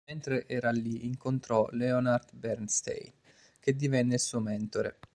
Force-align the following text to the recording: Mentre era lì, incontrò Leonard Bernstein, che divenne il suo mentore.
Mentre 0.07 0.47
era 0.47 0.71
lì, 0.71 1.05
incontrò 1.05 1.67
Leonard 1.73 2.31
Bernstein, 2.35 3.11
che 3.59 3.75
divenne 3.75 4.15
il 4.15 4.19
suo 4.19 4.39
mentore. 4.39 4.97